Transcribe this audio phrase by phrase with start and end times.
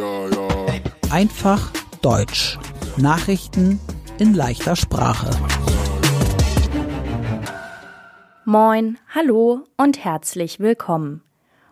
[0.00, 0.48] Ja, ja.
[1.10, 2.58] Einfach Deutsch.
[2.96, 3.78] Nachrichten
[4.18, 5.30] in leichter Sprache.
[8.46, 11.22] Moin, hallo und herzlich willkommen.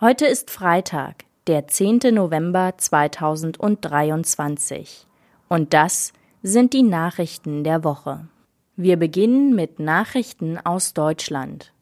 [0.00, 1.98] Heute ist Freitag, der 10.
[2.12, 5.06] November 2023.
[5.48, 8.26] Und das sind die Nachrichten der Woche.
[8.76, 11.73] Wir beginnen mit Nachrichten aus Deutschland.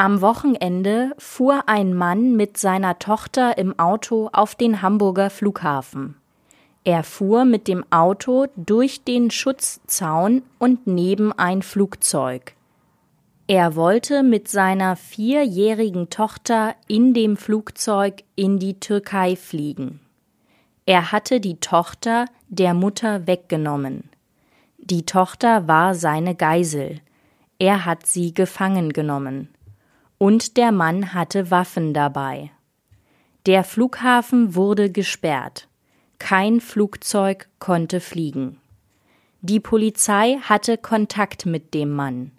[0.00, 6.16] Am Wochenende fuhr ein Mann mit seiner Tochter im Auto auf den Hamburger Flughafen.
[6.84, 12.54] Er fuhr mit dem Auto durch den Schutzzaun und neben ein Flugzeug.
[13.46, 20.00] Er wollte mit seiner vierjährigen Tochter in dem Flugzeug in die Türkei fliegen.
[20.86, 24.08] Er hatte die Tochter der Mutter weggenommen.
[24.78, 27.02] Die Tochter war seine Geisel.
[27.58, 29.50] Er hat sie gefangen genommen
[30.20, 32.50] und der Mann hatte Waffen dabei.
[33.46, 35.66] Der Flughafen wurde gesperrt.
[36.18, 38.58] Kein Flugzeug konnte fliegen.
[39.40, 42.32] Die Polizei hatte Kontakt mit dem Mann.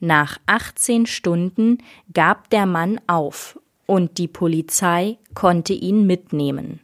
[0.00, 1.78] Nach 18 Stunden
[2.12, 6.80] gab der Mann auf und die Polizei konnte ihn mitnehmen.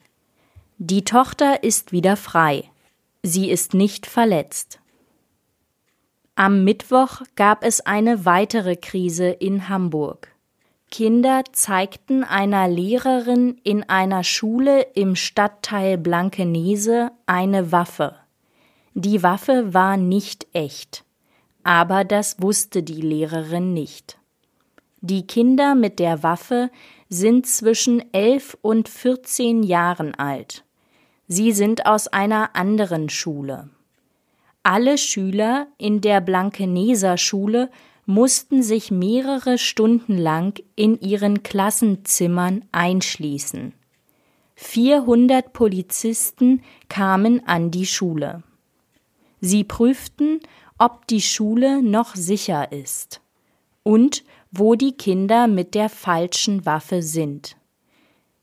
[0.78, 2.70] Die Tochter ist wieder frei.
[3.24, 4.80] Sie ist nicht verletzt.
[6.42, 10.29] Am Mittwoch gab es eine weitere Krise in Hamburg.
[10.90, 18.16] Kinder zeigten einer Lehrerin in einer Schule im Stadtteil Blankenese eine Waffe.
[18.94, 21.04] Die Waffe war nicht echt,
[21.62, 24.18] aber das wusste die Lehrerin nicht.
[25.00, 26.70] Die Kinder mit der Waffe
[27.08, 30.64] sind zwischen elf und vierzehn Jahren alt.
[31.28, 33.70] Sie sind aus einer anderen Schule.
[34.64, 37.70] Alle Schüler in der Blankeneser Schule
[38.06, 43.72] mussten sich mehrere Stunden lang in ihren Klassenzimmern einschließen.
[44.56, 48.42] 400 Polizisten kamen an die Schule.
[49.40, 50.40] Sie prüften,
[50.76, 53.20] ob die Schule noch sicher ist
[53.82, 57.56] und wo die Kinder mit der falschen Waffe sind.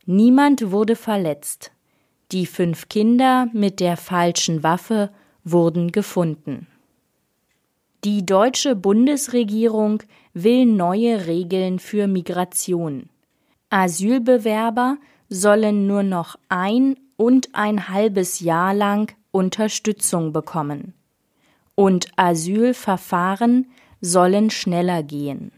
[0.06, 1.72] Niemand wurde verletzt.
[2.32, 5.12] Die fünf Kinder mit der falschen Waffe
[5.44, 6.68] wurden gefunden.
[8.08, 10.02] Die deutsche Bundesregierung
[10.34, 13.10] will neue Regeln für Migration.
[13.70, 14.98] Asylbewerber
[15.28, 20.94] sollen nur noch ein und ein halbes Jahr lang Unterstützung bekommen.
[21.76, 23.70] Und Asylverfahren
[24.00, 25.52] sollen schneller gehen.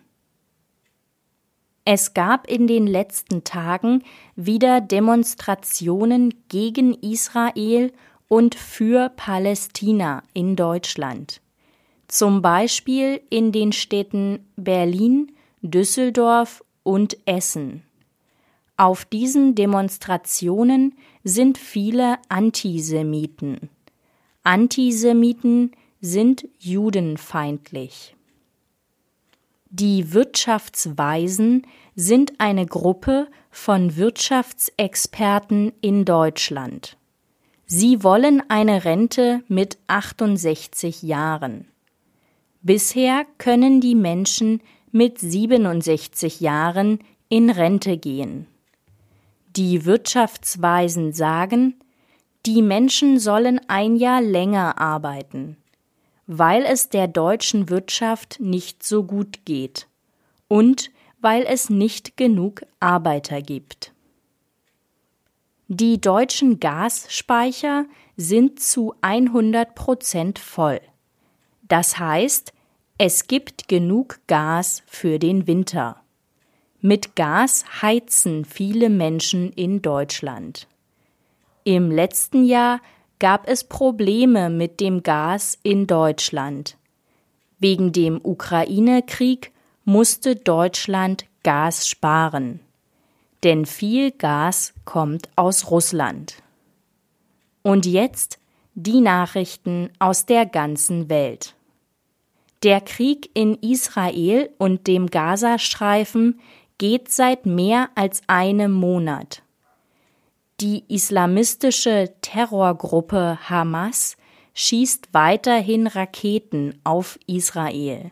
[1.86, 4.02] Es gab in den letzten Tagen
[4.36, 7.94] wieder Demonstrationen gegen Israel
[8.28, 11.42] und für Palästina in Deutschland.
[12.10, 15.32] Zum Beispiel in den Städten Berlin,
[15.62, 17.84] Düsseldorf und Essen.
[18.78, 23.70] Auf diesen Demonstrationen sind viele Antisemiten.
[24.42, 28.16] Antisemiten sind judenfeindlich.
[29.70, 36.98] Die Wirtschaftsweisen sind eine Gruppe von Wirtschaftsexperten in Deutschland.
[37.68, 41.68] Sie wollen eine Rente mit 68 Jahren.
[42.62, 44.62] Bisher können die Menschen
[44.92, 47.00] mit 67 Jahren
[47.30, 48.48] in Rente gehen.
[49.56, 51.76] Die Wirtschaftsweisen sagen,
[52.46, 55.58] die Menschen sollen ein Jahr länger arbeiten,
[56.28, 59.88] weil es der deutschen Wirtschaft nicht so gut geht
[60.48, 63.94] und weil es nicht genug Arbeiter gibt.
[65.68, 67.86] Die deutschen Gasspeicher
[68.18, 70.82] sind zu 100 Prozent voll.
[71.70, 72.52] Das heißt,
[72.98, 76.02] es gibt genug Gas für den Winter.
[76.82, 80.68] Mit Gas heizen viele Menschen in Deutschland.
[81.64, 82.82] Im letzten Jahr
[83.20, 86.78] gab es Probleme mit dem Gas in Deutschland.
[87.60, 89.54] Wegen dem Ukraine-Krieg
[89.86, 92.60] musste Deutschland Gas sparen
[93.44, 96.36] denn viel Gas kommt aus Russland.
[97.62, 98.40] Und jetzt
[98.76, 101.56] die Nachrichten aus der ganzen Welt.
[102.64, 106.42] Der Krieg in Israel und dem Gazastreifen
[106.78, 109.44] geht seit mehr als einem Monat.
[110.60, 114.18] Die islamistische Terrorgruppe Hamas
[114.54, 118.12] schießt weiterhin Raketen auf Israel.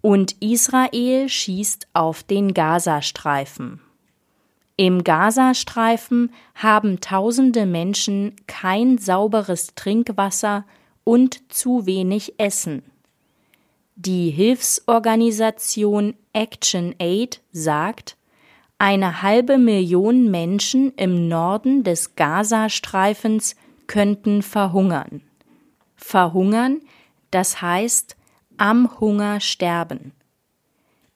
[0.00, 3.82] Und Israel schießt auf den Gazastreifen.
[4.78, 10.64] Im Gazastreifen haben tausende Menschen kein sauberes Trinkwasser
[11.04, 12.82] und zu wenig Essen.
[14.02, 18.16] Die Hilfsorganisation Action Aid sagt,
[18.78, 23.56] Eine halbe Million Menschen im Norden des Gazastreifens
[23.88, 25.20] könnten verhungern.
[25.96, 26.80] Verhungern,
[27.30, 28.16] das heißt
[28.56, 30.12] am Hunger sterben.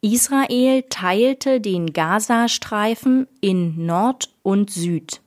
[0.02, 5.22] Israel teilte den Gazastreifen in Nord und Süd.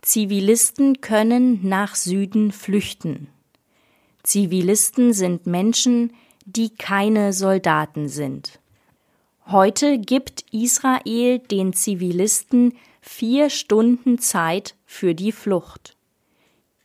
[0.00, 3.28] Zivilisten können nach Süden flüchten.
[4.22, 8.60] Zivilisten sind Menschen, die keine Soldaten sind.
[9.46, 15.96] Heute gibt Israel den Zivilisten vier Stunden Zeit für die Flucht.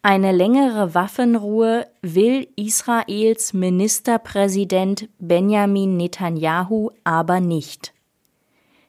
[0.01, 7.93] Eine längere Waffenruhe will Israels Ministerpräsident Benjamin Netanyahu aber nicht.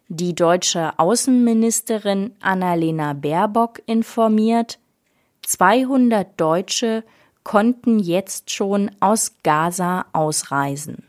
[0.09, 4.79] Die deutsche Außenministerin Annalena Baerbock informiert,
[5.43, 7.05] 200 Deutsche
[7.49, 11.03] konnten jetzt schon aus Gaza ausreisen.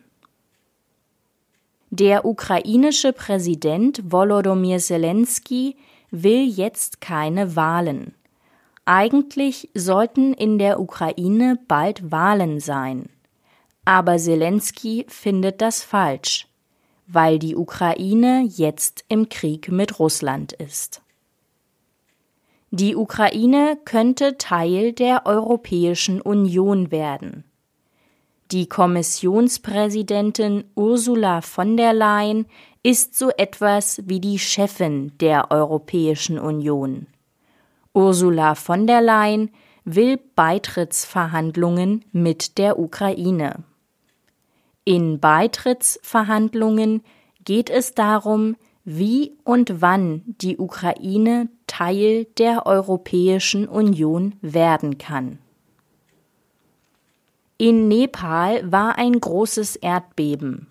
[1.89, 5.75] Der ukrainische Präsident Volodymyr Zelensky
[6.11, 8.15] will jetzt keine Wahlen.
[8.85, 13.09] Eigentlich sollten in der Ukraine bald Wahlen sein.
[13.83, 16.47] Aber Zelensky findet das falsch,
[17.05, 21.01] weil die Ukraine jetzt im Krieg mit Russland ist.
[22.71, 27.43] Die Ukraine könnte Teil der Europäischen Union werden.
[28.51, 32.45] Die Kommissionspräsidentin Ursula von der Leyen
[32.83, 37.07] ist so etwas wie die Chefin der Europäischen Union.
[37.93, 39.49] Ursula von der Leyen
[39.83, 43.63] will Beitrittsverhandlungen mit der Ukraine.
[44.85, 47.03] In Beitrittsverhandlungen
[47.43, 55.37] geht es darum, wie und wann die Ukraine Teil der Europäischen Union werden kann.
[57.57, 60.67] In Nepal war ein großes Erdbeben.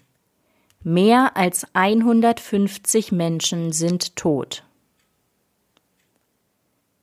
[0.82, 4.64] Mehr als 150 Menschen sind tot.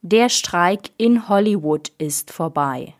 [0.01, 2.93] Der Streik in Hollywood ist vorbei.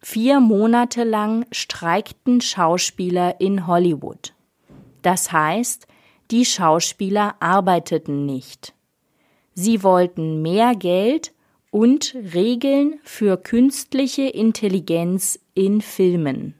[0.00, 4.32] Vier Monate lang streikten Schauspieler in Hollywood.
[5.02, 5.86] Das heißt,
[6.30, 8.74] die Schauspieler arbeiteten nicht.
[9.54, 11.32] Sie wollten mehr Geld
[11.70, 16.54] und Regeln für künstliche Intelligenz in Filmen.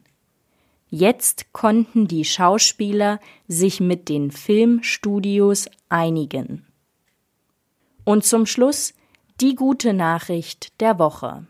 [0.89, 6.67] Jetzt konnten die Schauspieler sich mit den Filmstudios einigen.
[8.05, 8.93] Und zum Schluss
[9.41, 11.47] die gute Nachricht der Woche.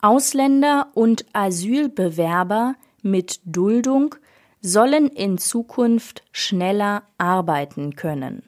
[0.00, 4.14] Ausländer und Asylbewerber mit Duldung
[4.60, 8.42] sollen in Zukunft schneller arbeiten können.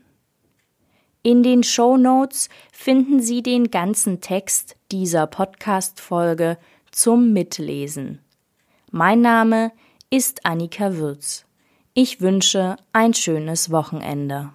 [1.28, 6.56] In den Show Notes finden Sie den ganzen Text dieser Podcast-Folge
[6.90, 8.20] zum Mitlesen.
[8.90, 9.72] Mein Name
[10.08, 11.44] ist Annika Würz.
[11.92, 14.54] Ich wünsche ein schönes Wochenende.